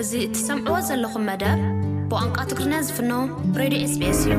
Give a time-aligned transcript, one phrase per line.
[0.00, 1.60] እዚ እትሰምዕዎ ዘለኹም መደብ
[2.08, 3.12] ብዋንቃ ትግርኛ ዝፍኖ
[3.60, 4.32] ሬድዮ ስቤስ እዩ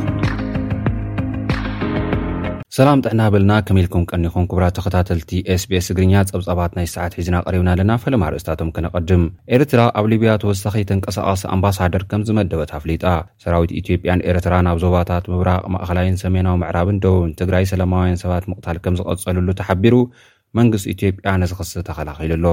[2.78, 5.32] ሰላም ጥዕና በልና ከመ ኢልኩም ቀኒኹም ክብራ ተኸታተልቲ
[5.64, 9.24] ስቤስ እግርኛ ጸብጻባት ናይ ሰዓት ሒዝና ቀሪብና ኣለና ፈለማ ርእስታቶም ከነቐድም
[9.58, 13.06] ኤርትራ ኣብ ሊብያ ተወሳኺ ተንቀሳቓሲ ኣምባሳደር ከም ዝመደበት ኣፍሊጣ
[13.46, 18.98] ሰራዊት ኢትዮጵያን ኤርትራ ናብ ዞባታት ምብራቕ ማእኸላይን ሰሜናዊ ምዕራብን ደውብን ትግራይ ሰላማውያን ሰባት ምቕታል ከም
[19.02, 19.98] ዝቐጸሉሉ ተሓቢሩ
[20.60, 22.46] መንግስ ኢትዮጵያ ነዚኽስ ተኸላኪሉሎ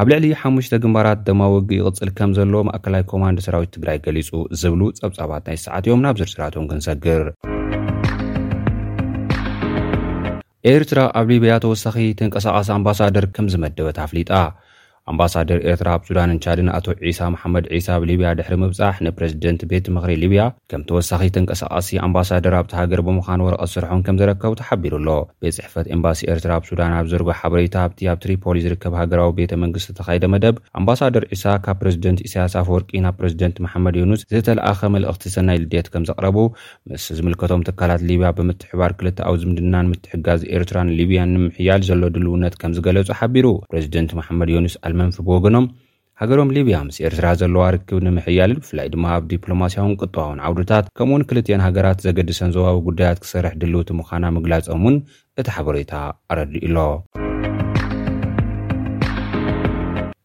[0.00, 4.28] ኣብ ልዕሊ ሓሙሽተ ግንባራት ደማ ውግ ይቕፅል ከም ዘለዎም እከላይ ኮማንድ ሰራዊት ትግራይ ገሊጹ
[4.60, 7.24] ዝብሉ ጸብጻባት ናይ ሰዓትእዮም ናብ ዝርስራቶም ክንሰግር
[10.72, 14.30] ኤርትራ ኣብ ሊበያ ተወሳኺ ትንቀሳቐስ ኣምባሳደር ከም ዝመደበት ኣፍሊጣ
[15.10, 19.86] ኣምባሳደር ኤርትራ ኣብ ሱዳንን ቻድን ኣቶ ዒሳ መሓመድ ዒሳ ኣብ ሊብያ ድሕሪ ምብፃሕ ንፕረዚደንት ቤት
[19.96, 25.08] ምክሪ ሊብያ ከም ተወሳኺተንቀሳቃሲ ኣምባሳደር ኣብቲ ሃገር ብምዃን ወረቐ ዝስርሖን ከም ዘረከቡ ተሓቢሩ ኣሎ
[25.44, 29.52] ቤት ፅሕፈት ኤምባሲ ኤርትራ ኣብ ሱዳን ኣብ ዘርጎ ሓበሬታ ኣብቲ ኣብ ትሪፖሊ ዝርከብ ሃገራዊ ቤተ
[29.64, 35.24] መንግስቲ ተካይደ መደብ ኣምባሳደር ዒሳ ካብ ፕረዚደንት እስያስ ኣፍወርቂ ናብ ፕረዚደንት ማሓመድ ዮኑስ ዘተለኣኸ መልእኽቲ
[35.36, 36.38] ሰናይ ልድት ከም ዘቕረቡ
[36.92, 42.72] ምስ ዝምልከቶም ትካላት ሊብያ ብምትሕባር ክልተ ኣብ ዝምድናን ምትሕጋዝ ኤርትራን ሊብያን ንምሕያል ዘሎ ድልውነት ከም
[42.78, 45.66] ዝገለጹ ሓቢሩ ረዚደንት ማመድ ዮኑስ መን ብወግኖም
[46.20, 51.26] ሃገሮም ሊብያ ምስ ኤርትራ ዘለዋ ርክብ ንምሕያሊን ብፍላይ ድማ ኣብ ዲፕሎማስያውን ቅጠዋውን ዓውድታት ከምኡ እውን
[51.30, 54.98] ክልትዮን ሃገራት ዜገድሰን ዝውሃቢ ጕዳያት ክሰርሕ ድልውቲ ምዃና ምግላጾም እውን
[55.42, 55.92] እቲ ሓበሬታ
[56.32, 56.76] ኣረዲኡሎ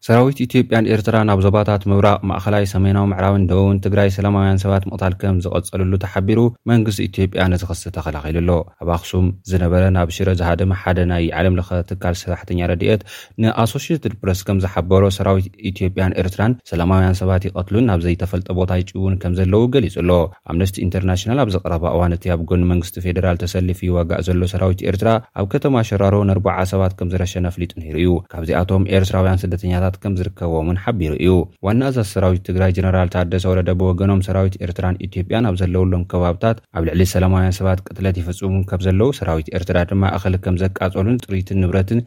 [0.06, 5.38] ሰራዊት ኢትዮጵያን ኤርትራ ናብ ዞባታት ምብራቅ ማእኸላይ ሰሜናዊ ምዕራብን ደውን ትግራይ ሰላማውያን ሰባት ምቕታል ከም
[5.44, 6.40] ዝቐፀሉሉ ተሓቢሩ
[6.70, 8.50] መንግስቲ ኢትዮጵያ ነዚኽስቲ ተኸላኪሉሎ
[8.82, 13.02] ኣብ ኣክሱም ዝነበረ ናብ ሽረ ዝሃደመ ሓደ ናይ ዓለምለኸ ትካል ሰራሕተኛ ረድኤት
[13.44, 19.34] ንኣሶሽትድ ፕረስ ከም ዝሓበሮ ሰራዊት ኢትዮጵያን ኤርትራን ሰላማውያን ሰባት ይቐትሉን ናብ ዘይተፈልጠ ቦታ ይጭውን ከም
[19.40, 20.10] ዘለዉ ገሊጹሎ
[20.54, 25.08] ኣምነስቲ ኢንተርናሽናል ኣብዝቀረባ እዋን እቲ ኣብ ጎኒ መንግስቲ ፌደራል ተሰሊፊ ዋጋእ ዘሎ ሰራዊት ኤርትራ
[25.42, 30.78] ኣብ ከተማ ሸራሮ ንርዓ ሰባት ከም ዝረሸነ ኣፍሊጥ ንሂሩ እዩ ካብዚኣቶም ኤርትራውያን ስደተኛታት ከም ዝርከብምን
[30.84, 31.32] ሓቢሩ እዩ
[31.66, 37.02] ዋና እዛ ሰራዊት ትግራይ ጀነራል ታደሰወለደ ብወገኖም ሰራዊት ኤርትራን ኢትዮጵያን ኣብ ዘለውሎም ከባብታት ኣብ ልዕሊ
[37.14, 42.00] ሰላማውያን ሰባት ቅትለት ይፈፅሙን ከም ዘለው ሰራዊት ኤርትራ ድማ እክሊ ከም ዘቃፀሉን ጥሪትን ንብረትን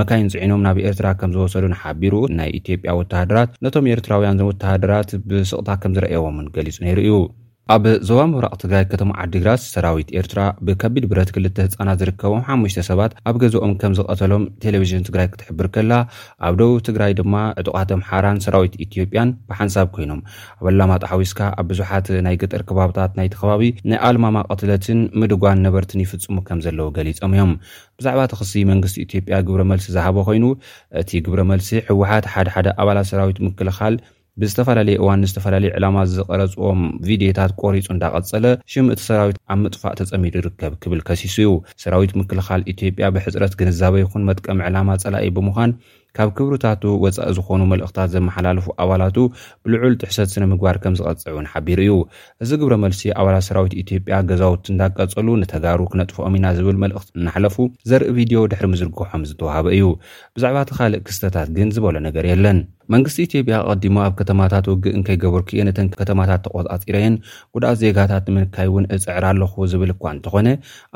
[0.00, 5.94] መካይን ዝዒኖም ናብ ኤርትራ ከም ዝወሰዱን ሓቢሩ ናይ ኢትዮጵያ ወታሃደራት ነቶም ኤርትራውያን ወተሃደራት ብስቕታ ከም
[5.98, 7.14] ዝረአየዎምን ገሊፁ ነይሩ እዩ
[7.72, 13.12] ኣብ ዞባ ምብራቅ ትግራይ ከተማ ዓዲግራስ ሰራዊት ኤርትራ ብከቢድ ብረት ክልተ ህፃናት ዝርከቦም ሓሙሽተ ሰባት
[13.28, 15.92] ኣብ ገዝኦም ከም ዝቀተሎም ቴሌቭዥን ትግራይ ክትሕብር ከላ
[16.46, 20.20] ኣብ ደው ትግራይ ድማ ዕጡቓተምሓራን ሰራዊት ኢትዮጵያን ብሓንሳብ ኮይኖም
[20.58, 26.38] ኣበ ላማጣሓዊስካ ኣብ ብዙሓት ናይ ገጠር ከባብታት ናይቲ ከባቢ ናይ ኣልማማ ቀትለትን ምድጓን ነበርትን ይፍፅሙ
[26.48, 27.52] ከም ዘለዎ ገሊፆም እዮም
[28.00, 30.44] ብዛዕባ ተክሲ መንግስቲ ኢትዮጵያ ግብረ መልሲ ዝሃበ ኮይኑ
[31.02, 33.96] እቲ ግብረ መልሲ ሕወሓት ሓደ ሓደ ኣባላት ሰራዊት ምክልኻል
[34.40, 40.72] ብዝተፈላለየ እዋን ንዝተፈላለዩ ዕላማ ዝቐረፅዎም ቪድዮታት ቆሪፁ እንዳቐፀለ ሽም እቲ ሰራዊት ኣብ ምጥፋእ ተፀሚድ ይርከብ
[40.82, 41.50] ክብል ከሲሱ እዩ
[41.84, 45.72] ሰራዊት ምክልኻል ኢትዮጵያ ብሕፅረት ግንዛበ ይኹን መጥቀም ዕላማ ፀላኢ ብምዃን
[46.16, 49.16] ካብ ክብርታቱ ወፃኢ ዝኾኑ መልእኽታት ዘመሓላለፉ ኣባላቱ
[49.64, 51.92] ብልዑል ትሕሰት ስነምግባር ከም ዝቐፅዕ እውን ሓቢሩ እዩ
[52.44, 57.56] እዚ ግብረ መልሲ ኣባላት ሰራዊት ኢትዮጵያ ገዛውት እንዳቀፀሉ ንተጋሩ ክነጥፍኦም ኢና ዝብል መልእኽቲ እናሓለፉ
[57.92, 59.86] ዘርኢ ቪድዮ ድሕሪ ምዝርግሖም ዝተዋሃበ እዩ
[60.36, 62.60] ብዛዕባ እቲ ኻልእ ክስተታት ግን ዝበሎ ነገር የለን
[62.92, 67.14] መንግስቲ ኢትዮ ያ ቀዲሞ ኣብ ከተማታት ውግእ ንከይገበርክእዮ ነተን ከተማታት ተቆፃፂረየን
[67.56, 70.48] ጉዳኣት ዜጋታት ንምንካይ እውን እፅዕር ኣለኹ ዝብል እ እንተኾነ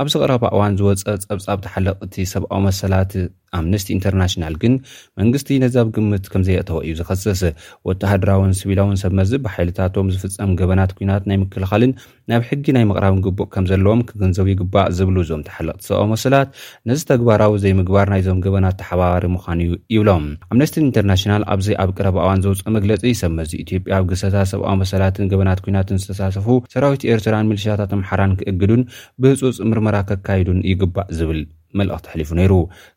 [0.02, 3.12] ኣብዚ ቀረባ እዋን ዝወፀ ፀብፃብ ተሓለቕእቲ ሰብኣዊ መሰላት
[3.58, 4.72] ኣምነስቲ ኢንተርናሽናል ግን
[5.20, 7.42] መንግስቲ ነዚ ኣብ ግምት ከምዘየእተወ እዩ ዝኸስስ
[7.88, 11.92] ወተሃድራውን ስቢላውን ሰብመዚ ብሓይልታቶም ዝፍፀም ገበናት ኩናት ናይ ምክልኻልን
[12.30, 16.48] ናብ ሕጊ ናይ ምቕራብን ግቡእ ከም ዘለዎም ክገንዘቡ ይግባእ ዝብሉ እዞም ተሓለቕቲሰብኣዊ መሰላት
[16.90, 22.70] ነዚ ተግባራዊ ዘይምግባር ናይዞም ገበናት ተሓባባሪ ምኳኑ እዩ ይብሎም ኣምነስቲ ኢንተርናሽናል ኣብዚ ኣብ ቀረባእዋን ዘውፅእ
[22.78, 28.82] መግለፂ ሰብመዚ ኢትዮጵያ ኣብ ግሰታት ሰብኣዊ መሰላትን ገበናት ኩናትን ዝተሳተፉ ሰራዊት ኤርትራን ሚልሽያታት ምሓራን ክእግዱን
[29.22, 31.40] ብህፁፅ ምርመራ ከካይዱን ይግባእ ዝብል
[31.80, 32.52] መልእኽቲ ተሕሊፉ ነይሩ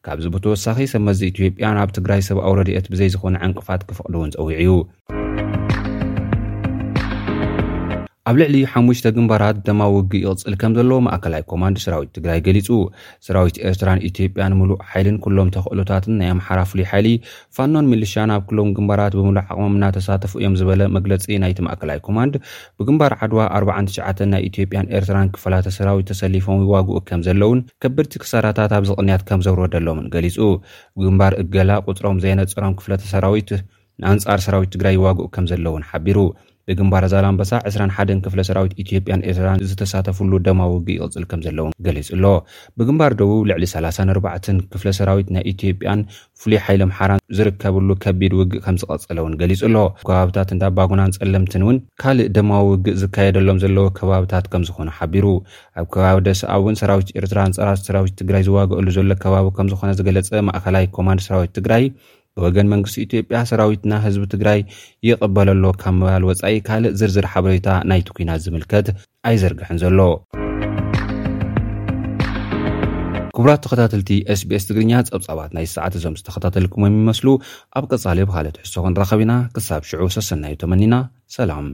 [0.08, 4.70] ካብዚ ብተወሳኺ ሰመዚ ኢትዮጵያ ናብ ትግራይ ሰብ ኣውረድት ብዘይ ዝኮነ ዕንቅፋት ክፍቕደ እውን ፀውዕ እዩ
[8.30, 12.68] ኣብ ልዕሊ ሓሙሽተ ግንባራት ደማ ውጊ ይቕፅል ከም ዘለዎ ማእከላይ ኮማንድ ሰራዊት ትግራይ ገሊፁ
[13.28, 17.08] ሰራዊት ኤርትራን ኢትዮጵያ ን ሙሉእ ሓይልን ኩሎም ተክእሉታትን ናይ ኣምሓራፍሉይ ሓይሊ
[17.58, 22.36] ፋኖን ሚልሽን ኣብ ኩሎም ግንባራት ብምሉእ ዓቕሞም እናተሳተፉ እዮም ዝበለ መግለፂ ናይቲ ማእከላይ ኮማንድ
[22.82, 28.92] ብግንባር ዓድዋ 49ሸ ናይ ኢትዮጵያን ኤርትራን ክፍላተ ሰራዊት ተሰሊፎም ይዋግኡ ከም ዘለውን ከብድቲ ክሳራታት ኣብዚ
[29.00, 30.38] ቕንያት ከም ዘብር ደሎምን ገሊፁ
[31.00, 33.52] ብግንባር እገላ ቁፅሮም ዘየነፀሮም ክፍለተ ሰራዊት
[34.04, 36.18] ንኣንፃር ሰራዊት ትግራይ ይዋግኡ ከም ዘለውን ሓቢሩ
[36.70, 42.26] ብግንባር ኣዛላአንበሳ 2ሓ ክፍለ ሰራዊት ኢትዮጵያን ኤርትራን ዝተሳተፍሉ ደማዊ ውግእ ይቅፅል ከም ዘለውን ገሊፁኣሎ
[42.80, 46.02] ብግንባር ደቡብ ልዕሊ 34ን ክፍለ ሰራዊት ናይ ኢትዮጵያን
[46.42, 49.78] ፍሉይ ሓይለ ምሓራን ዝርከብሉ ከቢድ ውግእ ከምዝቀፀለ ውን ገሊፁ ኣሎ
[50.08, 55.26] ከባብታት እንዳባጎናን ፀለምትን እውን ካልእ ደማዊ ውግእ ዝካየደሎም ዘለዎ ከባብታት ከም ዝኮኑ ሓቢሩ
[55.80, 61.24] ኣብ ከባቢ ደስ ኣእውን ሰራዊት ኤርትራን ፀራትሰራዊት ትግራይ ዝዋግአሉ ዘሎ ከባቢ ከምዝኾነ ዝገለፀ ማእከላይ ኮማንድ
[61.30, 61.86] ሰራዊት ትግራይ
[62.44, 64.60] ወገን መንግስቲ ኢትዮጵያ ሰራዊትና ህዝቢ ትግራይ
[65.08, 68.88] ይቕበለሎ ካብ ምባል ወፃኢ ካልእ ዝርዝር ሓበሬታ ናይቲ ኩናት ዝምልከት
[69.32, 70.00] ኣይዘርግሕን ዘሎ
[73.36, 77.28] ክቡራት ተኸታተልቲ sbስ ትግርኛ ፀብፃባት ናይ ሰዓት እዞም ዝተኸታተልኩሞም ይመስሉ
[77.80, 80.96] ኣብ ቀፃሊ ብካልኦትሕሶኹን ረኸቢኢና ክሳብ ሽዑ ሰሰናዩ ተመኒና
[81.38, 81.70] ሰላም